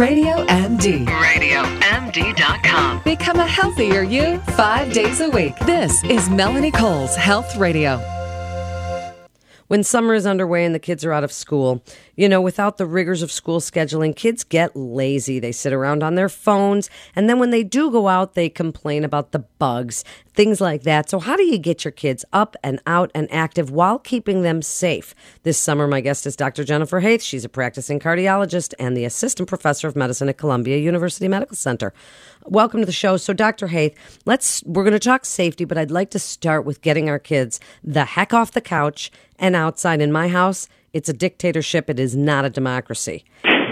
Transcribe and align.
Radio 0.00 0.46
MD. 0.46 1.04
RadioMD.com. 1.04 3.02
Become 3.04 3.38
a 3.38 3.46
healthier 3.46 4.00
you 4.00 4.38
five 4.56 4.94
days 4.94 5.20
a 5.20 5.28
week. 5.28 5.54
This 5.66 6.02
is 6.04 6.30
Melanie 6.30 6.70
Cole's 6.70 7.14
Health 7.14 7.54
Radio. 7.56 8.19
When 9.70 9.84
summer 9.84 10.14
is 10.14 10.26
underway 10.26 10.64
and 10.64 10.74
the 10.74 10.80
kids 10.80 11.04
are 11.04 11.12
out 11.12 11.22
of 11.22 11.30
school, 11.30 11.80
you 12.16 12.28
know, 12.28 12.40
without 12.40 12.76
the 12.76 12.86
rigors 12.86 13.22
of 13.22 13.30
school 13.30 13.60
scheduling, 13.60 14.16
kids 14.16 14.42
get 14.42 14.74
lazy. 14.74 15.38
They 15.38 15.52
sit 15.52 15.72
around 15.72 16.02
on 16.02 16.16
their 16.16 16.28
phones. 16.28 16.90
And 17.14 17.30
then 17.30 17.38
when 17.38 17.50
they 17.50 17.62
do 17.62 17.88
go 17.88 18.08
out, 18.08 18.34
they 18.34 18.48
complain 18.48 19.04
about 19.04 19.30
the 19.30 19.38
bugs, 19.38 20.04
things 20.34 20.60
like 20.60 20.82
that. 20.82 21.08
So, 21.08 21.20
how 21.20 21.36
do 21.36 21.44
you 21.44 21.56
get 21.56 21.84
your 21.84 21.92
kids 21.92 22.24
up 22.32 22.56
and 22.64 22.82
out 22.84 23.12
and 23.14 23.32
active 23.32 23.70
while 23.70 24.00
keeping 24.00 24.42
them 24.42 24.60
safe? 24.60 25.14
This 25.44 25.56
summer, 25.56 25.86
my 25.86 26.00
guest 26.00 26.26
is 26.26 26.34
Dr. 26.34 26.64
Jennifer 26.64 27.00
Haythe. 27.00 27.22
She's 27.22 27.44
a 27.44 27.48
practicing 27.48 28.00
cardiologist 28.00 28.74
and 28.80 28.96
the 28.96 29.04
assistant 29.04 29.48
professor 29.48 29.86
of 29.86 29.94
medicine 29.94 30.28
at 30.28 30.36
Columbia 30.36 30.78
University 30.78 31.28
Medical 31.28 31.54
Center. 31.54 31.94
Welcome 32.46 32.80
to 32.80 32.86
the 32.86 32.92
show. 32.92 33.16
So, 33.16 33.32
Dr. 33.32 33.68
Haythe, 33.68 33.94
let's 34.24 34.62
we're 34.64 34.82
going 34.82 34.94
to 34.94 34.98
talk 34.98 35.24
safety, 35.24 35.64
but 35.64 35.76
I'd 35.76 35.90
like 35.90 36.10
to 36.10 36.18
start 36.18 36.64
with 36.64 36.80
getting 36.80 37.08
our 37.08 37.18
kids 37.18 37.60
the 37.84 38.04
heck 38.04 38.32
off 38.32 38.52
the 38.52 38.60
couch 38.60 39.12
and 39.38 39.54
outside. 39.54 40.00
In 40.00 40.10
my 40.10 40.28
house, 40.28 40.66
it's 40.92 41.08
a 41.08 41.12
dictatorship. 41.12 41.90
It 41.90 42.00
is 42.00 42.16
not 42.16 42.44
a 42.44 42.50
democracy. 42.50 43.24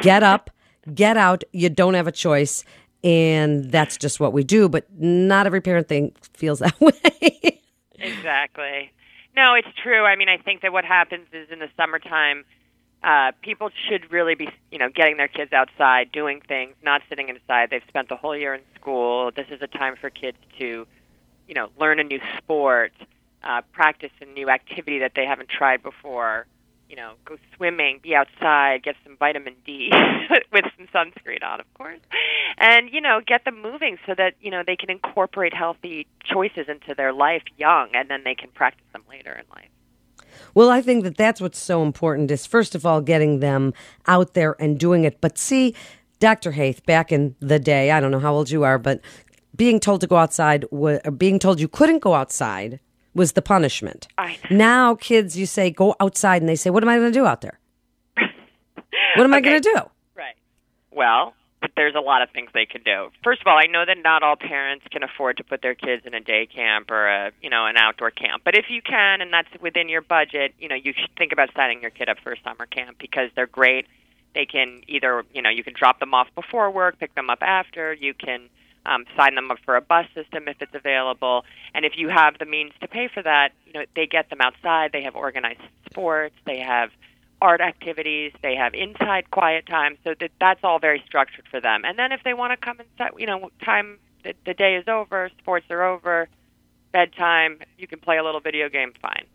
Get 0.03 0.23
up, 0.23 0.51
get 0.95 1.17
out. 1.17 1.45
You 1.53 1.71
don't 1.71 1.95
have 1.95 2.07
a 2.07 2.13
choice, 2.13 2.63
and 3.03 3.65
that's 3.73 3.97
just 3.97 4.21
what 4.21 4.33
we 4.35 4.45
do. 4.45 4.69
But 4.69 4.87
not 4.99 5.47
every 5.47 5.63
parent 5.63 5.89
thing 5.89 6.13
feels 6.35 6.59
that 6.61 6.79
way. 6.81 7.61
Exactly. 7.99 8.93
No, 9.35 9.55
it's 9.55 9.69
true. 9.83 10.05
I 10.05 10.15
mean, 10.17 10.29
I 10.29 10.37
think 10.37 10.61
that 10.63 10.73
what 10.73 10.85
happens 10.85 11.27
is 11.33 11.49
in 11.51 11.59
the 11.59 11.69
summertime, 11.77 12.45
uh, 13.03 13.33
people 13.43 13.71
should 13.89 14.11
really 14.11 14.35
be, 14.35 14.49
you 14.71 14.79
know, 14.79 14.89
getting 14.89 15.17
their 15.17 15.29
kids 15.29 15.53
outside, 15.53 16.11
doing 16.11 16.41
things, 16.47 16.75
not 16.83 17.03
sitting 17.09 17.29
inside. 17.29 17.71
They've 17.71 17.83
spent 17.89 18.09
the 18.09 18.17
whole 18.17 18.37
year 18.37 18.55
in 18.55 18.61
school. 18.75 19.31
This 19.35 19.47
is 19.51 19.63
a 19.63 19.67
time 19.67 19.95
for 20.01 20.11
kids 20.11 20.39
to, 20.59 20.87
you 21.47 21.55
know, 21.55 21.69
learn 21.79 22.01
a 22.01 22.05
new 22.05 22.21
sport, 22.39 22.93
uh, 23.45 23.63
practice 23.73 24.11
a 24.21 24.25
new 24.25 24.51
activity 24.51 24.99
that 24.99 25.13
they 25.15 25.25
haven't 25.25 25.49
tried 25.49 25.83
before. 25.83 26.47
You 26.89 26.97
know, 26.97 27.13
go 27.25 27.37
swimming, 27.55 28.01
be 28.03 28.15
outside, 28.15 28.83
get 28.83 28.97
some 29.05 29.17
vitamin 29.19 29.55
D 29.65 29.93
with 30.53 30.65
some 30.77 30.87
sunscreen 30.87 31.45
on, 31.45 31.61
of 31.61 31.73
course, 31.75 32.01
and 32.57 32.91
you 32.91 33.03
know, 33.03 33.21
get 33.25 33.45
them 33.45 33.61
moving 33.61 33.99
so 34.07 34.15
that 34.17 34.35
you 34.41 34.51
know 34.51 34.63
they 34.67 34.75
can 34.75 34.91
incorporate 34.91 35.53
healthy 35.53 36.07
choices 36.25 36.67
into 36.67 36.95
their 36.95 37.13
life 37.13 37.43
young, 37.59 37.91
and 37.93 38.09
then 38.09 38.25
they 38.25 38.35
can 38.35 38.49
practice 38.51 38.87
them 38.95 39.03
later 39.11 39.33
in 39.33 39.45
life. 39.55 39.69
Well, 40.55 40.71
I 40.71 40.81
think 40.81 41.05
that 41.05 41.17
that's 41.17 41.41
what's 41.41 41.59
so 41.59 41.83
important 41.83 42.31
is 42.31 42.47
first 42.47 42.75
of 42.75 42.85
all 42.87 43.01
getting 43.01 43.41
them 43.41 43.73
out 44.07 44.35
there 44.35 44.57
and 44.61 44.79
doing 44.79 45.05
it. 45.05 45.21
But 45.21 45.39
see, 45.39 45.75
Dr. 46.21 46.53
Haythe, 46.53 46.85
back 46.85 47.13
in 47.13 47.35
the 47.41 47.59
day, 47.59 47.91
I 47.91 48.01
don't 48.01 48.11
know 48.11 48.19
how 48.19 48.35
old 48.35 48.51
you 48.51 48.65
are, 48.65 48.79
but 48.79 49.01
being 49.57 49.81
told 49.81 50.01
to 50.01 50.07
go 50.07 50.17
outside, 50.17 50.65
or 50.71 50.99
being 51.11 51.39
told 51.39 51.61
you 51.61 51.69
couldn't 51.69 51.99
go 51.99 52.15
outside 52.15 52.81
was 53.15 53.33
the 53.33 53.43
punishment. 53.43 54.07
I 54.17 54.39
Now, 54.51 54.95
kids, 54.95 55.37
you 55.37 55.47
say 55.47 55.71
go 55.71 55.97
outside, 56.01 56.43
and 56.43 56.49
they 56.49 56.57
say, 56.57 56.71
"What 56.71 56.83
am 56.83 56.89
I 56.89 56.97
going 56.97 57.13
to 57.13 57.19
do 57.19 57.27
out 57.27 57.41
there? 57.41 57.59
What 59.17 59.25
am 59.25 59.35
I 59.35 59.41
going 59.41 59.61
to 59.61 59.69
do?" 59.75 59.81
Right. 60.15 60.37
Well, 60.93 61.35
but 61.61 61.73
there's 61.77 61.95
a 61.95 62.01
lot 62.01 62.23
of 62.23 62.31
things 62.31 62.51
they 62.55 62.67
can 62.67 62.83
do. 62.83 63.11
First 63.25 63.41
of 63.41 63.47
all, 63.47 63.59
I 63.59 63.67
know 63.67 63.85
that 63.85 63.99
not 64.03 64.23
all 64.23 64.37
parents 64.37 64.85
can 64.91 65.03
afford 65.03 65.39
to 65.39 65.45
put 65.45 65.63
their 65.63 65.75
kids 65.75 66.05
in 66.07 66.15
a 66.15 66.21
day 66.21 66.47
camp 66.47 66.91
or 66.91 67.09
a, 67.09 67.33
you 67.43 67.51
know, 67.51 67.67
an 67.67 67.77
outdoor 67.77 68.11
camp. 68.11 68.43
But 68.45 68.57
if 68.57 68.67
you 68.69 68.81
can 68.83 69.21
and 69.21 69.33
that's 69.33 69.49
within 69.61 69.89
your 69.89 70.03
budget, 70.03 70.55
you 70.59 70.69
know, 70.69 70.77
you 70.77 70.93
should 70.97 71.11
think 71.17 71.33
about 71.33 71.51
signing 71.55 71.83
your 71.83 71.91
kid 71.91 72.09
up 72.09 72.19
for 72.23 72.33
a 72.33 72.41
summer 72.43 72.67
camp 72.67 72.99
because 72.99 73.31
they're 73.35 73.47
great. 73.47 73.87
They 74.35 74.47
can 74.47 74.83
either, 74.87 75.25
you 75.35 75.43
know, 75.43 75.51
you 75.51 75.65
can 75.65 75.75
drop 75.77 75.99
them 75.99 76.15
off 76.15 76.29
before 76.35 76.71
work, 76.71 76.99
pick 77.01 77.15
them 77.15 77.31
up 77.31 77.43
after. 77.43 77.93
You 77.93 78.15
can 78.15 78.49
um, 78.87 79.05
sign 79.17 79.35
them 79.35 79.51
up 79.51 79.59
for 79.65 79.77
a 79.77 79.81
bus 79.81 80.07
system 80.15 80.47
if 80.47 80.61
it's 80.61 80.75
available. 80.75 81.45
And 81.75 81.85
if 81.85 81.95
you 81.97 82.09
have 82.09 82.39
the 82.39 82.47
means 82.47 82.73
to 82.81 82.89
pay 82.89 83.09
for 83.13 83.23
that, 83.23 83.53
you 83.67 83.73
know, 83.73 83.85
they 83.97 84.07
get 84.07 84.31
them 84.31 84.41
outside. 84.41 84.93
They 84.93 85.03
have 85.03 85.17
organized 85.17 85.61
sports. 85.91 86.35
They 86.47 86.61
have 86.61 86.91
art 87.41 87.61
activities. 87.61 88.33
They 88.43 88.55
have 88.57 88.75
inside 88.75 89.31
quiet 89.31 89.67
time. 89.67 89.97
So 90.05 90.15
that 90.21 90.31
that's 90.41 90.61
all 90.63 90.79
very 90.79 91.03
structured 91.07 91.47
for 91.51 91.61
them. 91.61 91.85
And 91.85 91.99
then 91.99 92.13
if 92.13 92.23
they 92.25 92.35
want 92.35 92.53
to 92.53 92.57
come 92.57 92.81
inside, 92.81 93.13
you 93.19 93.27
know, 93.27 93.51
time 93.65 93.99
the, 94.25 94.35
the 94.45 94.55
day 94.55 94.77
is 94.77 94.89
over, 94.89 95.31
sports 95.39 95.67
are 95.71 95.83
over, 95.83 96.29
bedtime, 96.93 97.59
you 97.79 97.87
can 97.87 97.99
play 97.99 98.19
a 98.19 98.25
little 98.25 98.41
video 98.41 98.69
game. 98.69 98.93
Fine. 99.01 99.27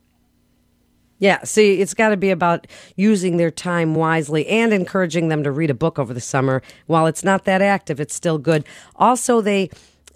Yeah, 1.19 1.43
see, 1.43 1.79
it's 1.79 1.93
got 1.93 2.09
to 2.09 2.17
be 2.17 2.31
about 2.31 2.67
using 2.97 3.37
their 3.37 3.51
time 3.51 3.95
wisely 3.95 4.45
and 4.47 4.73
encouraging 4.73 5.29
them 5.29 5.43
to 5.43 5.51
read 5.51 5.69
a 5.69 5.73
book 5.73 5.97
over 5.97 6.13
the 6.13 6.19
summer. 6.19 6.61
While 6.87 7.07
it's 7.07 7.23
not 7.23 7.45
that 7.45 7.61
active, 7.61 8.01
it's 8.01 8.13
still 8.13 8.37
good. 8.37 8.65
Also, 8.97 9.39
they 9.39 9.69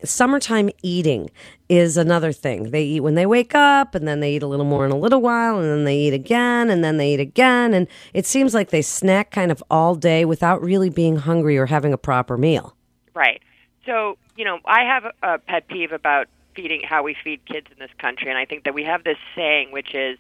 summertime 0.03 0.69
eating 0.81 1.30
is 1.69 1.97
another 1.97 2.31
thing. 2.31 2.72
They 2.72 2.84
eat 2.84 3.00
when 3.02 3.16
they 3.16 3.25
wake 3.25 3.56
up 3.56 3.96
and 3.96 4.08
then 4.08 4.19
they 4.19 4.35
eat 4.35 4.44
a 4.44 4.47
little 4.47 4.66
more 4.66 4.85
in 4.85 4.91
a 4.91 4.97
little 4.97 5.22
while 5.22 5.59
and 5.59 5.69
then 5.69 5.84
they 5.84 5.97
eat 5.97 6.13
again 6.13 6.69
and 6.69 6.84
then 6.84 6.97
they 6.97 7.13
eat 7.13 7.19
again 7.19 7.74
and 7.74 7.88
it 8.13 8.25
seems 8.25 8.53
like 8.53 8.69
they 8.69 8.81
snack 8.81 9.31
kind 9.31 9.52
of 9.52 9.63
all 9.69 9.96
day 9.96 10.25
without 10.25 10.62
really 10.62 10.90
being 10.90 11.18
hungry 11.18 11.58
or 11.58 11.66
having 11.66 11.94
a 11.94 11.97
proper 11.97 12.38
meal. 12.38 12.75
Right. 13.13 13.41
So, 13.85 14.18
you 14.35 14.46
know, 14.46 14.59
I 14.66 14.84
have 14.84 15.06
a, 15.24 15.40
pet 15.40 15.68
peeve 15.68 15.91
about 15.91 16.28
feeding 16.56 16.81
how 16.84 17.03
we 17.03 17.16
feed 17.24 17.44
kids 17.46 17.68
in 17.72 17.79
this 17.79 17.91
country, 18.00 18.29
and 18.29 18.38
I 18.38 18.46
think 18.46 18.66
that 18.66 18.74
we 18.74 18.84
have 18.84 19.03
this 19.03 19.18
saying, 19.35 19.72
which 19.72 19.96
is, 19.96 20.18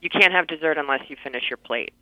you 0.00 0.08
can't 0.10 0.32
have 0.32 0.46
dessert 0.46 0.78
unless 0.78 1.00
you 1.08 1.16
finish 1.22 1.50
your 1.50 1.56
plate. 1.56 1.92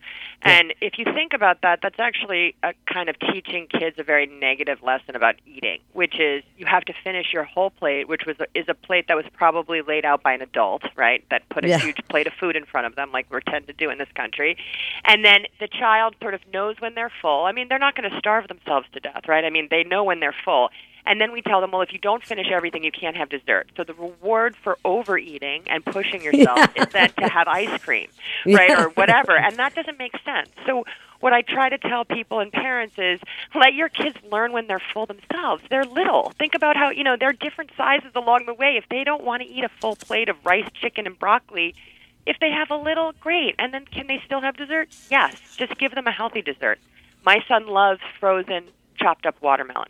And 0.42 0.74
if 0.80 0.98
you 0.98 1.04
think 1.04 1.32
about 1.32 1.62
that, 1.62 1.80
that's 1.82 1.98
actually 1.98 2.54
a 2.62 2.74
kind 2.92 3.08
of 3.08 3.18
teaching 3.18 3.66
kids 3.68 3.98
a 3.98 4.02
very 4.02 4.26
negative 4.26 4.82
lesson 4.82 5.16
about 5.16 5.36
eating, 5.46 5.80
which 5.94 6.20
is 6.20 6.42
you 6.58 6.66
have 6.66 6.84
to 6.84 6.92
finish 7.02 7.32
your 7.32 7.44
whole 7.44 7.70
plate, 7.70 8.06
which 8.06 8.26
was 8.26 8.36
is 8.54 8.66
a 8.68 8.74
plate 8.74 9.06
that 9.08 9.16
was 9.16 9.24
probably 9.32 9.80
laid 9.80 10.04
out 10.04 10.22
by 10.22 10.32
an 10.34 10.42
adult, 10.42 10.82
right? 10.94 11.24
That 11.30 11.48
put 11.48 11.64
a 11.64 11.68
Yeah. 11.68 11.78
huge 11.78 12.06
plate 12.08 12.26
of 12.26 12.34
food 12.34 12.54
in 12.54 12.64
front 12.66 12.86
of 12.86 12.96
them, 12.96 13.12
like 13.12 13.26
we 13.32 13.40
tend 13.48 13.66
to 13.68 13.72
do 13.72 13.90
in 13.90 13.98
this 13.98 14.12
country. 14.14 14.56
And 15.04 15.24
then 15.24 15.46
the 15.58 15.68
child 15.68 16.16
sort 16.20 16.34
of 16.34 16.40
knows 16.52 16.76
when 16.80 16.94
they're 16.94 17.12
full. 17.22 17.44
I 17.46 17.52
mean, 17.52 17.68
they're 17.68 17.78
not 17.78 17.94
going 17.96 18.10
to 18.10 18.18
starve 18.18 18.48
themselves 18.48 18.86
to 18.92 19.00
death, 19.00 19.26
right? 19.26 19.44
I 19.44 19.50
mean, 19.50 19.68
they 19.70 19.84
know 19.84 20.04
when 20.04 20.20
they're 20.20 20.34
full. 20.44 20.70
And 21.06 21.20
then 21.20 21.30
we 21.32 21.40
tell 21.40 21.60
them, 21.60 21.70
well, 21.70 21.82
if 21.82 21.92
you 21.92 21.98
don't 22.00 22.24
finish 22.24 22.48
everything, 22.52 22.82
you 22.84 22.90
can't 22.90 23.16
have 23.16 23.28
dessert. 23.28 23.70
So 23.76 23.84
the 23.84 23.94
reward 23.94 24.56
for 24.56 24.76
overeating 24.84 25.62
and 25.68 25.84
pushing 25.84 26.22
yourself 26.28 26.68
is 26.76 26.86
then 26.88 27.10
to 27.20 27.28
have 27.28 27.46
ice 27.48 27.80
cream, 27.82 28.08
right, 28.46 28.68
Yeah. 28.70 28.84
or 28.84 28.88
whatever. 28.90 29.36
And 29.36 29.56
that 29.56 29.74
doesn't 29.74 29.98
make 29.98 30.12
sense. 30.24 30.50
So 30.66 30.84
what 31.20 31.32
I 31.32 31.42
try 31.42 31.68
to 31.68 31.78
tell 31.78 32.04
people 32.04 32.40
and 32.40 32.52
parents 32.52 32.96
is 32.98 33.20
let 33.54 33.72
your 33.74 33.88
kids 33.88 34.16
learn 34.30 34.52
when 34.52 34.66
they're 34.66 34.82
full 34.92 35.06
themselves. 35.06 35.62
They're 35.70 35.84
little. 35.84 36.32
Think 36.38 36.54
about 36.54 36.76
how, 36.76 36.90
you 36.90 37.04
know, 37.04 37.16
they're 37.18 37.32
different 37.32 37.70
sizes 37.76 38.10
along 38.14 38.46
the 38.46 38.54
way. 38.54 38.76
If 38.76 38.88
they 38.90 39.04
don't 39.04 39.24
want 39.24 39.42
to 39.42 39.48
eat 39.48 39.64
a 39.64 39.70
full 39.80 39.96
plate 39.96 40.28
of 40.28 40.36
rice, 40.44 40.68
chicken, 40.74 41.06
and 41.06 41.18
broccoli, 41.18 41.74
if 42.26 42.36
they 42.40 42.50
have 42.50 42.70
a 42.70 42.76
little, 42.76 43.12
great. 43.20 43.54
And 43.58 43.72
then 43.72 43.84
can 43.86 44.08
they 44.08 44.20
still 44.26 44.40
have 44.40 44.56
dessert? 44.56 44.88
Yes. 45.10 45.56
Just 45.56 45.78
give 45.78 45.94
them 45.94 46.06
a 46.06 46.12
healthy 46.12 46.42
dessert. 46.42 46.80
My 47.24 47.38
son 47.48 47.66
loves 47.68 48.00
frozen, 48.20 48.64
chopped 48.96 49.24
up 49.24 49.40
watermelon. 49.40 49.88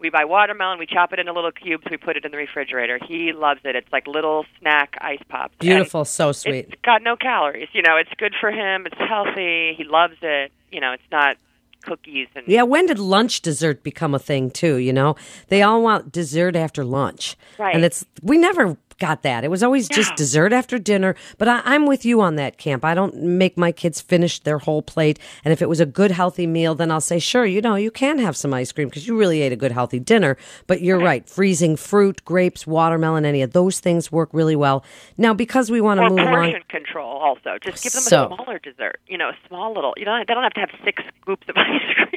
We 0.00 0.10
buy 0.10 0.24
watermelon, 0.24 0.78
we 0.78 0.86
chop 0.86 1.12
it 1.12 1.18
into 1.18 1.32
little 1.32 1.50
cubes, 1.50 1.84
we 1.90 1.96
put 1.96 2.16
it 2.16 2.24
in 2.24 2.30
the 2.30 2.36
refrigerator. 2.36 3.00
He 3.06 3.32
loves 3.32 3.60
it. 3.64 3.74
It's 3.74 3.90
like 3.92 4.06
little 4.06 4.44
snack 4.60 4.96
ice 5.00 5.22
pops. 5.28 5.54
And 5.60 5.68
Beautiful, 5.68 6.04
so 6.04 6.30
sweet. 6.32 6.68
It's 6.70 6.82
got 6.82 7.02
no 7.02 7.16
calories. 7.16 7.68
You 7.72 7.82
know, 7.82 7.96
it's 7.96 8.10
good 8.16 8.34
for 8.40 8.50
him. 8.50 8.86
It's 8.86 8.98
healthy. 8.98 9.74
He 9.76 9.84
loves 9.84 10.16
it. 10.22 10.52
You 10.70 10.80
know, 10.80 10.92
it's 10.92 11.10
not 11.10 11.36
cookies 11.82 12.28
and 12.34 12.46
Yeah, 12.46 12.62
when 12.62 12.86
did 12.86 12.98
lunch 12.98 13.40
dessert 13.40 13.82
become 13.82 14.14
a 14.14 14.18
thing 14.18 14.50
too, 14.50 14.76
you 14.76 14.92
know? 14.92 15.16
They 15.48 15.62
all 15.62 15.82
want 15.82 16.12
dessert 16.12 16.56
after 16.56 16.84
lunch. 16.84 17.36
Right. 17.58 17.74
And 17.74 17.84
it's 17.84 18.04
we 18.22 18.38
never 18.38 18.76
got 18.98 19.22
that. 19.22 19.44
It 19.44 19.50
was 19.50 19.62
always 19.62 19.88
just 19.88 20.14
dessert 20.16 20.52
after 20.52 20.78
dinner. 20.78 21.14
But 21.38 21.48
I, 21.48 21.62
I'm 21.64 21.86
with 21.86 22.04
you 22.04 22.20
on 22.20 22.36
that, 22.36 22.58
Camp. 22.58 22.84
I 22.84 22.94
don't 22.94 23.14
make 23.16 23.56
my 23.56 23.72
kids 23.72 24.00
finish 24.00 24.38
their 24.40 24.58
whole 24.58 24.82
plate. 24.82 25.18
And 25.44 25.52
if 25.52 25.62
it 25.62 25.68
was 25.68 25.80
a 25.80 25.86
good, 25.86 26.10
healthy 26.10 26.46
meal, 26.46 26.74
then 26.74 26.90
I'll 26.90 27.00
say, 27.00 27.18
sure, 27.18 27.44
you 27.46 27.60
know, 27.60 27.74
you 27.76 27.90
can 27.90 28.18
have 28.18 28.36
some 28.36 28.52
ice 28.54 28.72
cream 28.72 28.88
because 28.88 29.06
you 29.06 29.16
really 29.18 29.42
ate 29.42 29.52
a 29.52 29.56
good, 29.56 29.72
healthy 29.72 29.98
dinner. 30.00 30.36
But 30.66 30.82
you're 30.82 30.98
right. 31.00 31.28
Freezing 31.28 31.76
fruit, 31.76 32.24
grapes, 32.24 32.66
watermelon, 32.66 33.24
any 33.24 33.42
of 33.42 33.52
those 33.52 33.80
things 33.80 34.10
work 34.12 34.28
really 34.32 34.56
well. 34.56 34.84
Now, 35.16 35.34
because 35.34 35.70
we 35.70 35.80
want 35.80 35.98
to 36.00 36.08
move 36.08 36.18
portion 36.18 36.50
along. 36.50 36.62
control 36.68 37.16
also. 37.18 37.58
Just 37.62 37.82
give 37.82 37.92
them 37.92 38.02
So- 38.02 38.24
a 38.24 38.34
smaller 38.36 38.58
dessert. 38.58 39.00
You 39.06 39.18
know, 39.18 39.28
a 39.28 39.36
small 39.48 39.72
little. 39.74 39.94
You 39.96 40.04
know, 40.04 40.18
they 40.26 40.34
don't 40.34 40.42
have 40.42 40.54
to 40.54 40.60
have 40.60 40.70
six 40.84 41.02
scoops 41.20 41.48
of 41.48 41.56
ice 41.56 41.80
cream. 41.94 42.07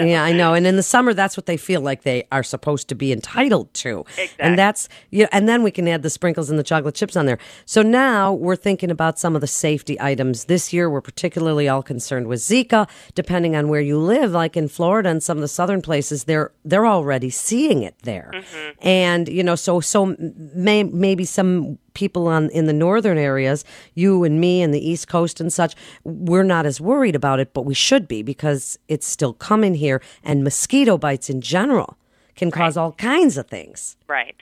Know? 0.00 0.06
Yeah, 0.06 0.24
I 0.24 0.32
know. 0.32 0.54
And 0.54 0.66
in 0.66 0.76
the 0.76 0.82
summer, 0.82 1.14
that's 1.14 1.36
what 1.36 1.46
they 1.46 1.56
feel 1.56 1.80
like 1.80 2.02
they 2.02 2.24
are 2.32 2.42
supposed 2.42 2.88
to 2.88 2.94
be 2.94 3.12
entitled 3.12 3.72
to. 3.74 4.00
Exactly. 4.00 4.36
And 4.38 4.58
that's 4.58 4.88
yeah. 5.10 5.28
And 5.32 5.48
then 5.48 5.62
we 5.62 5.70
can 5.70 5.86
add 5.88 6.02
the 6.02 6.10
sprinkles 6.10 6.50
and 6.50 6.58
the 6.58 6.62
chocolate 6.62 6.94
chips 6.94 7.16
on 7.16 7.26
there. 7.26 7.38
So 7.64 7.82
now 7.82 8.32
we're 8.32 8.56
thinking 8.56 8.90
about 8.90 9.18
some 9.18 9.34
of 9.34 9.40
the 9.40 9.46
safety 9.46 10.00
items. 10.00 10.44
This 10.44 10.72
year, 10.72 10.88
we're 10.90 11.00
particularly 11.00 11.68
all 11.68 11.82
concerned 11.82 12.26
with 12.26 12.40
Zika. 12.40 12.88
Depending 13.14 13.56
on 13.56 13.68
where 13.68 13.80
you 13.80 13.98
live, 13.98 14.32
like 14.32 14.56
in 14.56 14.68
Florida 14.68 15.08
and 15.08 15.22
some 15.22 15.38
of 15.38 15.42
the 15.42 15.48
southern 15.48 15.82
places, 15.82 16.24
they're 16.24 16.52
they're 16.64 16.86
already 16.86 17.30
seeing 17.30 17.82
it 17.82 17.94
there. 18.02 18.30
Mm-hmm. 18.34 18.86
And 18.86 19.28
you 19.28 19.42
know, 19.42 19.54
so 19.54 19.80
so 19.80 20.16
may, 20.18 20.82
maybe 20.82 21.24
some 21.24 21.78
people 22.00 22.26
on 22.28 22.48
in 22.50 22.64
the 22.64 22.72
northern 22.72 23.18
areas, 23.18 23.62
you 23.94 24.24
and 24.24 24.40
me 24.40 24.62
and 24.62 24.72
the 24.72 24.80
East 24.90 25.06
Coast 25.06 25.38
and 25.40 25.52
such, 25.52 25.74
we're 26.02 26.42
not 26.42 26.64
as 26.64 26.80
worried 26.80 27.14
about 27.14 27.38
it, 27.40 27.52
but 27.52 27.66
we 27.66 27.74
should 27.74 28.08
be 28.08 28.22
because 28.22 28.78
it's 28.88 29.06
still 29.06 29.34
coming 29.34 29.74
here 29.74 30.00
and 30.24 30.42
mosquito 30.42 30.96
bites 30.96 31.28
in 31.28 31.40
general 31.42 31.98
can 32.36 32.50
cause 32.50 32.76
all 32.78 32.92
kinds 32.92 33.36
of 33.36 33.46
things. 33.48 33.96
Right. 34.08 34.34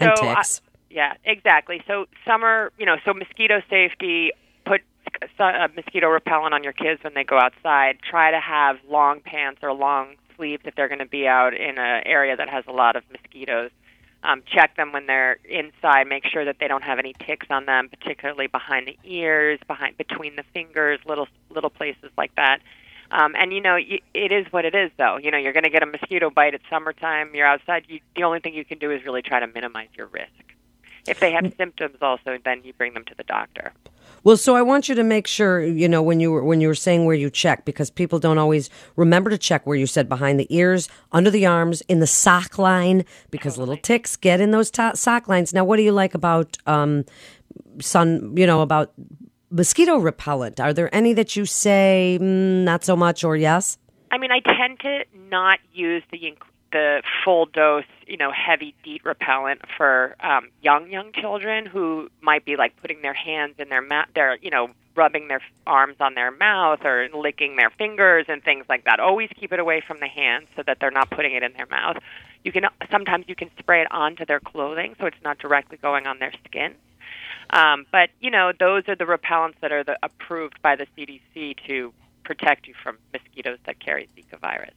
And 0.00 0.10
So, 0.16 0.26
uh, 0.26 0.34
ticks. 0.34 0.60
yeah, 0.90 1.14
exactly. 1.24 1.82
So 1.86 2.06
summer, 2.26 2.72
you 2.78 2.86
know, 2.86 2.96
so 3.04 3.14
mosquito 3.14 3.62
safety. 3.70 4.32
Put 4.66 4.80
uh, 5.38 5.68
mosquito 5.76 6.08
repellent 6.08 6.52
on 6.52 6.64
your 6.64 6.72
kids 6.72 7.04
when 7.04 7.14
they 7.14 7.22
go 7.22 7.38
outside. 7.38 7.98
Try 8.10 8.32
to 8.32 8.40
have 8.40 8.78
long 8.88 9.20
pants 9.20 9.60
or 9.62 9.72
long 9.72 10.16
sleeves 10.36 10.62
if 10.64 10.74
they're 10.74 10.88
going 10.88 10.98
to 10.98 11.06
be 11.06 11.28
out 11.28 11.54
in 11.54 11.78
an 11.78 12.02
area 12.06 12.34
that 12.34 12.48
has 12.48 12.64
a 12.66 12.72
lot 12.72 12.96
of 12.96 13.04
mosquitoes. 13.12 13.70
Um, 14.24 14.42
check 14.46 14.74
them 14.76 14.92
when 14.92 15.06
they're 15.06 15.36
inside. 15.44 16.06
Make 16.06 16.24
sure 16.26 16.46
that 16.46 16.56
they 16.58 16.66
don't 16.66 16.82
have 16.82 16.98
any 16.98 17.12
ticks 17.12 17.46
on 17.50 17.66
them, 17.66 17.90
particularly 17.90 18.46
behind 18.46 18.88
the 18.88 18.98
ears, 19.04 19.60
behind 19.66 19.98
between 19.98 20.34
the 20.36 20.44
fingers, 20.54 20.98
little 21.06 21.28
little 21.50 21.68
places 21.68 22.10
like 22.16 22.34
that. 22.36 22.60
Um, 23.10 23.34
and 23.38 23.52
you 23.52 23.60
know, 23.60 23.74
y 23.74 24.00
it 24.14 24.32
is 24.32 24.46
what 24.50 24.64
it 24.64 24.74
is, 24.74 24.90
though. 24.96 25.18
You 25.18 25.30
know, 25.30 25.36
you're 25.36 25.52
going 25.52 25.64
to 25.64 25.70
get 25.70 25.82
a 25.82 25.86
mosquito 25.86 26.30
bite 26.30 26.54
at 26.54 26.62
summertime. 26.70 27.34
You're 27.34 27.46
outside. 27.46 27.84
You, 27.86 28.00
the 28.16 28.22
only 28.22 28.40
thing 28.40 28.54
you 28.54 28.64
can 28.64 28.78
do 28.78 28.90
is 28.90 29.04
really 29.04 29.20
try 29.20 29.40
to 29.40 29.46
minimize 29.46 29.88
your 29.94 30.06
risk. 30.06 30.32
If 31.06 31.20
they 31.20 31.32
have 31.32 31.52
symptoms, 31.58 31.98
also, 32.00 32.38
then 32.42 32.62
you 32.64 32.72
bring 32.72 32.94
them 32.94 33.04
to 33.04 33.14
the 33.14 33.24
doctor. 33.24 33.72
Well, 34.24 34.38
so 34.38 34.56
I 34.56 34.62
want 34.62 34.88
you 34.88 34.94
to 34.94 35.04
make 35.04 35.26
sure, 35.26 35.62
you 35.62 35.86
know, 35.86 36.02
when 36.02 36.18
you 36.18 36.32
were 36.32 36.42
when 36.42 36.62
you 36.62 36.68
were 36.68 36.74
saying 36.74 37.04
where 37.04 37.14
you 37.14 37.28
check, 37.28 37.66
because 37.66 37.90
people 37.90 38.18
don't 38.18 38.38
always 38.38 38.70
remember 38.96 39.28
to 39.28 39.36
check 39.36 39.66
where 39.66 39.76
you 39.76 39.86
said 39.86 40.08
behind 40.08 40.40
the 40.40 40.46
ears, 40.48 40.88
under 41.12 41.30
the 41.30 41.44
arms, 41.44 41.82
in 41.82 42.00
the 42.00 42.06
sock 42.06 42.58
line, 42.58 43.04
because 43.30 43.58
little 43.58 43.76
ticks 43.76 44.16
get 44.16 44.40
in 44.40 44.50
those 44.50 44.70
to- 44.72 44.96
sock 44.96 45.28
lines. 45.28 45.52
Now, 45.52 45.64
what 45.64 45.76
do 45.76 45.82
you 45.82 45.92
like 45.92 46.14
about 46.14 46.56
um, 46.66 47.04
sun? 47.80 48.32
You 48.34 48.46
know, 48.46 48.62
about 48.62 48.94
mosquito 49.50 49.98
repellent? 49.98 50.58
Are 50.58 50.72
there 50.72 50.92
any 50.94 51.12
that 51.12 51.36
you 51.36 51.44
say 51.44 52.18
mm, 52.18 52.64
not 52.64 52.82
so 52.82 52.96
much 52.96 53.24
or 53.24 53.36
yes? 53.36 53.76
I 54.10 54.16
mean, 54.16 54.30
I 54.30 54.40
tend 54.40 54.80
to 54.80 55.04
not 55.28 55.58
use 55.74 56.02
the 56.10 56.16
the 56.74 57.04
full 57.24 57.46
dose, 57.46 57.84
you 58.04 58.16
know, 58.16 58.32
heavy 58.32 58.74
DEET 58.82 59.04
repellent 59.04 59.60
for 59.76 60.16
um, 60.18 60.48
young 60.60 60.90
young 60.90 61.12
children 61.12 61.66
who 61.66 62.10
might 62.20 62.44
be 62.44 62.56
like 62.56 62.74
putting 62.82 63.00
their 63.00 63.14
hands 63.14 63.54
in 63.58 63.68
their 63.68 63.80
mouth, 63.80 64.08
their 64.16 64.36
you 64.38 64.50
know, 64.50 64.70
rubbing 64.96 65.28
their 65.28 65.40
arms 65.68 65.94
on 66.00 66.14
their 66.14 66.32
mouth 66.32 66.84
or 66.84 67.08
licking 67.14 67.54
their 67.54 67.70
fingers 67.70 68.26
and 68.28 68.42
things 68.42 68.66
like 68.68 68.84
that. 68.86 68.98
Always 68.98 69.30
keep 69.38 69.52
it 69.52 69.60
away 69.60 69.82
from 69.86 70.00
the 70.00 70.08
hands 70.08 70.48
so 70.56 70.64
that 70.66 70.78
they're 70.80 70.90
not 70.90 71.10
putting 71.10 71.32
it 71.32 71.44
in 71.44 71.52
their 71.52 71.66
mouth. 71.66 71.96
You 72.42 72.50
can 72.50 72.64
sometimes 72.90 73.26
you 73.28 73.36
can 73.36 73.50
spray 73.56 73.80
it 73.80 73.88
onto 73.92 74.26
their 74.26 74.40
clothing 74.40 74.96
so 74.98 75.06
it's 75.06 75.22
not 75.22 75.38
directly 75.38 75.78
going 75.78 76.08
on 76.08 76.18
their 76.18 76.32
skin. 76.44 76.74
Um, 77.50 77.86
but 77.92 78.10
you 78.20 78.32
know, 78.32 78.50
those 78.58 78.82
are 78.88 78.96
the 78.96 79.04
repellents 79.04 79.60
that 79.60 79.70
are 79.70 79.84
the, 79.84 79.96
approved 80.02 80.60
by 80.60 80.74
the 80.74 80.88
CDC 80.98 81.56
to 81.68 81.94
protect 82.24 82.66
you 82.66 82.74
from 82.82 82.98
mosquitoes 83.12 83.58
that 83.64 83.78
carry 83.78 84.08
Zika 84.16 84.40
virus. 84.40 84.74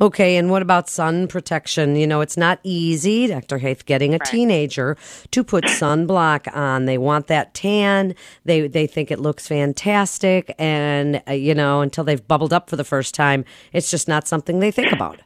Okay, 0.00 0.36
and 0.36 0.50
what 0.50 0.60
about 0.62 0.88
sun 0.88 1.28
protection? 1.28 1.94
You 1.96 2.06
know, 2.06 2.20
it's 2.20 2.36
not 2.36 2.58
easy, 2.64 3.26
Dr. 3.28 3.58
Haythe, 3.60 3.84
getting 3.84 4.10
a 4.12 4.18
Right. 4.18 4.24
teenager 4.30 4.96
to 5.30 5.44
put 5.44 5.64
sunblock 5.80 6.54
on. 6.56 6.86
They 6.86 6.98
want 6.98 7.28
that 7.28 7.54
tan. 7.54 8.14
They 8.44 8.66
they 8.66 8.86
think 8.86 9.10
it 9.10 9.20
looks 9.20 9.46
fantastic, 9.46 10.54
and 10.58 11.22
uh, 11.28 11.32
you 11.32 11.54
know, 11.54 11.80
until 11.80 12.04
they've 12.04 12.26
bubbled 12.26 12.52
up 12.52 12.68
for 12.70 12.76
the 12.76 12.84
first 12.84 13.14
time, 13.14 13.44
it's 13.72 13.90
just 13.90 14.08
not 14.08 14.26
something 14.26 14.58
they 14.60 14.70
think 14.70 14.92
about. 14.92 15.20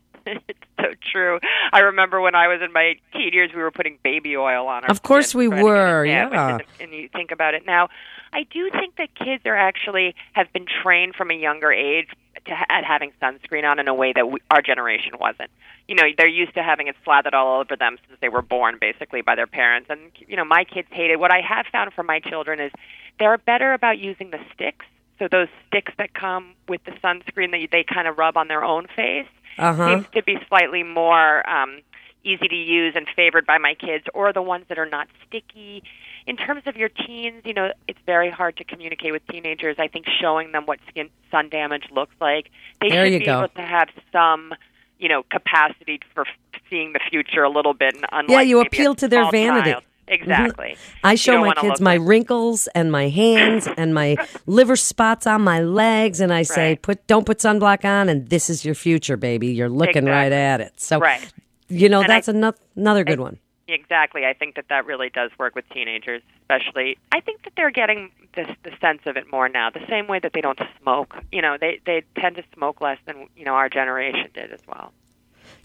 So 0.81 0.87
true. 1.13 1.39
I 1.73 1.81
remember 1.81 2.21
when 2.21 2.35
I 2.35 2.49
was 2.49 2.61
in 2.63 2.73
my 2.73 2.95
teen 3.13 3.33
years, 3.33 3.51
we 3.55 3.61
were 3.63 3.71
putting 3.71 3.99
baby 4.03 4.37
oil 4.37 4.67
on 4.67 4.85
our 4.85 4.91
Of 4.91 5.03
course 5.03 5.35
we 5.35 5.49
were, 5.49 6.05
Yeah, 6.05 6.29
yeah. 6.31 6.59
and 6.81 6.93
you 6.93 7.09
think 7.09 7.31
about 7.31 7.55
it 7.55 7.67
now. 7.67 7.89
I 8.33 8.45
do 8.45 8.71
think 8.71 8.97
that 8.97 9.15
kids 9.15 9.45
are 9.47 9.57
actually 9.57 10.15
have 10.33 10.53
been 10.53 10.67
trained 10.83 11.15
from 11.15 11.31
a 11.31 11.35
younger 11.35 11.73
age 11.73 12.09
to 12.47 12.53
at 12.73 12.85
having 12.85 13.13
sunscreen 13.23 13.65
on 13.69 13.79
in 13.79 13.89
a 13.89 13.95
way 13.95 14.13
that 14.15 14.31
we, 14.31 14.41
our 14.51 14.63
generation 14.63 15.13
wasn't. 15.21 15.51
You 15.87 15.95
know, 15.95 16.03
they're 16.17 16.29
used 16.29 16.55
to 16.55 16.63
having 16.63 16.89
it 16.89 16.97
slathered 17.05 17.35
all 17.35 17.61
over 17.61 17.77
them 17.77 17.97
since 18.07 18.19
they 18.21 18.29
were 18.29 18.43
born, 18.43 18.77
basically 18.81 19.23
by 19.23 19.35
their 19.35 19.47
parents. 19.47 19.89
And 19.91 20.13
you 20.27 20.37
know, 20.37 20.45
my 20.45 20.65
kids 20.65 20.89
hate 20.91 21.11
it. 21.11 21.19
What 21.19 21.33
I 21.33 21.41
have 21.41 21.67
found 21.73 21.93
for 21.95 22.03
my 22.03 22.21
children 22.21 22.61
is 22.61 22.73
they're 23.19 23.39
better 23.39 23.73
about 23.73 23.99
using 23.99 24.31
the 24.31 24.39
sticks. 24.55 24.85
So 25.19 25.27
those 25.31 25.49
sticks 25.67 25.93
that 25.99 26.15
come 26.15 26.55
with 26.69 26.85
the 26.85 26.93
sunscreen 27.03 27.51
that 27.51 27.69
they 27.73 27.85
kind 27.85 28.07
of 28.07 28.19
rub 28.19 28.37
on 28.37 28.47
their 28.49 28.63
own 28.63 28.87
face 28.95 29.27
Uh-huh. 29.59 29.89
seems 29.97 30.07
to 30.15 30.23
be 30.23 30.39
slightly 30.49 30.83
more 30.83 31.49
um, 31.49 31.81
easy 32.25 32.49
to 32.49 32.55
use 32.57 32.95
and 32.97 33.07
favored 33.15 33.47
by 33.47 33.59
my 33.59 33.75
kids, 33.75 34.05
or 34.15 34.33
the 34.33 34.43
ones 34.43 34.65
that 34.69 34.79
are 34.79 34.87
not 34.89 35.09
sticky. 35.27 35.83
In 36.27 36.37
terms 36.37 36.63
of 36.67 36.77
your 36.77 36.91
teens, 36.91 37.43
you 37.45 37.55
know, 37.55 37.73
it's 37.87 37.99
very 38.05 38.31
hard 38.31 38.57
to 38.59 38.65
communicate 38.65 39.13
with 39.13 39.27
teenagers. 39.29 39.77
I 39.79 39.89
think 39.89 40.07
showing 40.21 40.53
them 40.53 40.67
what 40.67 40.79
skin 40.89 41.09
sun 41.31 41.49
damage 41.49 41.85
looks 41.91 42.15
like, 42.21 42.51
they 42.81 42.91
There 42.91 43.07
should 43.11 43.21
be 43.21 43.25
go. 43.25 43.39
able 43.39 43.49
to 43.49 43.63
have 43.63 43.89
some, 44.13 44.53
you 44.99 45.09
know, 45.09 45.23
capacity 45.31 46.01
for 46.15 46.27
seeing 46.69 46.93
the 46.93 47.01
future 47.11 47.43
a 47.45 47.49
little 47.49 47.73
bit. 47.73 47.95
and 47.95 48.05
Unlike 48.13 48.31
Yeah, 48.31 48.41
you 48.43 48.61
appeal 48.61 48.95
to 48.97 49.09
their 49.09 49.31
vanity. 49.31 49.71
child. 49.71 49.85
Mm-hmm. 50.11 50.23
Exactly. 50.23 50.77
I 51.05 51.15
show 51.15 51.41
my 51.41 51.55
kids 51.55 51.81
my 51.81 51.95
wrinkles 51.95 52.67
and 52.75 52.91
my 52.93 53.09
hands 53.09 53.69
and 53.77 53.95
my 53.95 54.17
liver 54.47 54.77
spots 54.77 55.27
on 55.27 55.43
my 55.43 55.61
legs, 55.61 56.21
and 56.21 56.33
I 56.33 56.43
say, 56.43 56.71
Right. 56.71 56.83
"Put 56.83 57.07
don't 57.07 57.27
put 57.27 57.39
sunblock 57.39 57.85
on, 57.85 58.09
and 58.09 58.29
this 58.29 58.49
is 58.51 58.65
your 58.65 58.75
future, 58.75 59.17
baby. 59.17 59.49
You're 59.49 59.69
looking 59.69 60.05
right 60.07 60.33
at 60.33 60.61
it." 60.61 60.81
So, 60.81 60.99
Right. 60.99 61.31
you 61.69 61.89
know, 61.89 62.01
And 62.01 62.09
that's 62.09 62.29
ano- 62.29 62.55
another 62.77 63.05
good 63.05 63.21
one. 63.21 63.39
Exactly. 63.71 64.25
I 64.25 64.33
think 64.33 64.55
that 64.57 64.65
that 64.71 64.87
really 64.87 65.11
does 65.11 65.31
work 65.39 65.55
with 65.55 65.69
teenagers, 65.69 66.23
especially. 66.41 66.97
I 67.13 67.21
think 67.21 67.43
that 67.43 67.53
they're 67.55 67.71
getting 67.71 68.11
the 68.35 68.57
the 68.63 68.71
sense 68.81 69.03
of 69.05 69.19
it 69.19 69.31
more 69.31 69.49
now. 69.49 69.69
The 69.69 69.85
same 69.91 70.07
way 70.07 70.19
that 70.21 70.33
they 70.33 70.41
don't 70.41 70.59
smoke. 70.81 71.15
You 71.31 71.43
know, 71.43 71.59
they 71.61 71.81
they 71.85 72.03
tend 72.19 72.37
to 72.37 72.45
smoke 72.55 72.81
less 72.81 72.99
than 73.07 73.29
you 73.37 73.45
know 73.45 73.53
our 73.55 73.69
generation 73.69 74.31
did 74.33 74.53
as 74.53 74.61
well. 74.67 74.93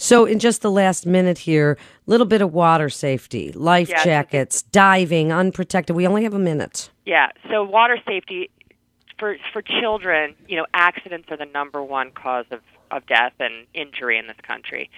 So, 0.03 0.25
in 0.25 0.39
just 0.39 0.61
the 0.61 0.69
last 0.69 1.05
minute 1.05 1.37
here, 1.37 1.77
a 2.05 2.11
little 2.11 2.25
bit 2.25 2.41
of 2.41 2.51
water 2.51 2.89
safety, 2.89 3.53
life 3.53 3.87
jackets, 3.87 4.61
diving, 4.63 5.31
unprotected. 5.31 5.95
We 5.95 6.05
only 6.05 6.25
have 6.25 6.33
a 6.33 6.39
minute. 6.39 6.89
Yeah. 7.05 7.29
So 7.49 7.63
water 7.63 7.97
safety 8.05 8.49
for 9.17 9.37
for 9.53 9.61
children, 9.61 10.35
you 10.49 10.57
know, 10.57 10.65
accidents 10.73 11.31
are 11.31 11.37
the 11.37 11.45
number 11.45 11.81
one 11.81 12.11
cause 12.11 12.43
of 12.51 12.59
of 12.91 13.05
death 13.05 13.31
and 13.39 13.65
injury 13.73 14.17
in 14.17 14.27
this 14.27 14.35
country. 14.45 14.89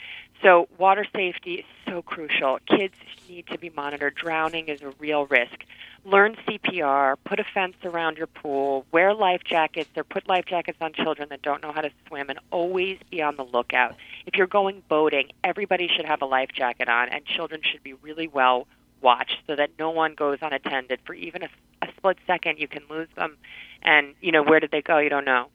So 0.41 0.67
water 0.77 1.05
safety 1.15 1.55
is 1.55 1.65
so 1.87 2.01
crucial. 2.01 2.59
Kids 2.67 2.93
need 3.29 3.47
to 3.47 3.57
be 3.57 3.69
monitored. 3.69 4.15
Drowning 4.15 4.67
is 4.67 4.81
a 4.81 4.91
real 4.99 5.25
risk. 5.25 5.63
Learn 6.03 6.35
CPR, 6.47 7.15
put 7.23 7.39
a 7.39 7.43
fence 7.43 7.75
around 7.83 8.17
your 8.17 8.27
pool, 8.27 8.85
wear 8.91 9.13
life 9.13 9.41
jackets 9.43 9.89
or 9.95 10.03
put 10.03 10.27
life 10.27 10.45
jackets 10.45 10.77
on 10.79 10.93
children 10.93 11.29
that 11.29 11.41
don't 11.41 11.63
know 11.63 11.71
how 11.71 11.81
to 11.81 11.89
swim 12.07 12.29
and 12.29 12.37
always 12.51 12.99
be 13.09 13.23
on 13.23 13.35
the 13.37 13.43
lookout. 13.43 13.95
If 14.27 14.35
you're 14.35 14.45
going 14.45 14.83
boating, 14.87 15.31
everybody 15.43 15.87
should 15.87 16.05
have 16.05 16.21
a 16.21 16.25
life 16.25 16.49
jacket 16.53 16.89
on 16.89 17.09
and 17.09 17.25
children 17.25 17.61
should 17.63 17.81
be 17.81 17.93
really 17.93 18.27
well 18.27 18.67
watched 19.01 19.37
so 19.47 19.55
that 19.55 19.71
no 19.79 19.89
one 19.89 20.13
goes 20.15 20.39
unattended 20.41 20.99
for 21.05 21.13
even 21.13 21.43
a, 21.43 21.49
a 21.81 21.87
split 21.95 22.17
second 22.25 22.59
you 22.59 22.67
can 22.67 22.81
lose 22.89 23.07
them 23.15 23.37
and 23.83 24.15
you 24.21 24.31
know 24.31 24.41
where 24.41 24.59
did 24.59 24.71
they 24.71 24.81
go 24.81 24.97
you 24.97 25.09
don't 25.09 25.25
know 25.25 25.47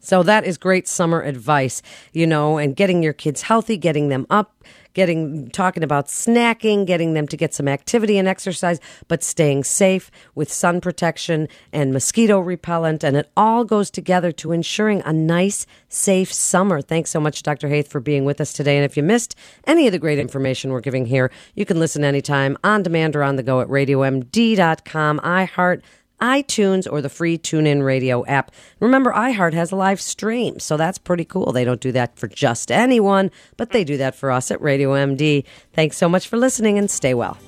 So 0.00 0.22
that 0.22 0.44
is 0.44 0.58
great 0.58 0.86
summer 0.88 1.22
advice, 1.22 1.82
you 2.12 2.26
know, 2.26 2.58
and 2.58 2.76
getting 2.76 3.02
your 3.02 3.12
kids 3.12 3.42
healthy, 3.42 3.76
getting 3.76 4.08
them 4.08 4.26
up, 4.30 4.54
getting 4.94 5.48
talking 5.50 5.82
about 5.82 6.08
snacking, 6.08 6.86
getting 6.86 7.14
them 7.14 7.26
to 7.28 7.36
get 7.36 7.54
some 7.54 7.68
activity 7.68 8.18
and 8.18 8.26
exercise, 8.26 8.80
but 9.06 9.22
staying 9.22 9.64
safe 9.64 10.10
with 10.34 10.52
sun 10.52 10.80
protection 10.80 11.48
and 11.72 11.92
mosquito 11.92 12.38
repellent 12.40 13.04
and 13.04 13.16
it 13.16 13.30
all 13.36 13.64
goes 13.64 13.90
together 13.90 14.32
to 14.32 14.52
ensuring 14.52 15.02
a 15.04 15.12
nice, 15.12 15.66
safe 15.88 16.32
summer. 16.32 16.80
Thanks 16.80 17.10
so 17.10 17.20
much 17.20 17.42
Dr. 17.42 17.68
Haythe 17.68 17.86
for 17.86 18.00
being 18.00 18.24
with 18.24 18.40
us 18.40 18.52
today 18.52 18.76
and 18.76 18.84
if 18.84 18.96
you 18.96 19.02
missed 19.02 19.36
any 19.66 19.86
of 19.86 19.92
the 19.92 19.98
great 19.98 20.18
information 20.18 20.72
we're 20.72 20.80
giving 20.80 21.06
here, 21.06 21.30
you 21.54 21.64
can 21.64 21.78
listen 21.78 22.02
anytime 22.02 22.56
on 22.64 22.82
demand 22.82 23.14
or 23.14 23.22
on 23.22 23.36
the 23.36 23.42
go 23.42 23.60
at 23.60 23.68
radiomd.com, 23.68 25.20
iHeart 25.20 25.82
iTunes 26.20 26.90
or 26.90 27.00
the 27.00 27.08
free 27.08 27.38
TuneIn 27.38 27.84
Radio 27.84 28.24
app. 28.26 28.50
Remember, 28.80 29.12
iHeart 29.12 29.52
has 29.52 29.72
a 29.72 29.76
live 29.76 30.00
stream, 30.00 30.58
so 30.58 30.76
that's 30.76 30.98
pretty 30.98 31.24
cool. 31.24 31.52
They 31.52 31.64
don't 31.64 31.80
do 31.80 31.92
that 31.92 32.18
for 32.18 32.28
just 32.28 32.70
anyone, 32.70 33.30
but 33.56 33.70
they 33.70 33.84
do 33.84 33.96
that 33.98 34.14
for 34.14 34.30
us 34.30 34.50
at 34.50 34.60
Radio 34.60 34.92
MD. 34.92 35.44
Thanks 35.72 35.96
so 35.96 36.08
much 36.08 36.28
for 36.28 36.36
listening 36.36 36.78
and 36.78 36.90
stay 36.90 37.14
well. 37.14 37.38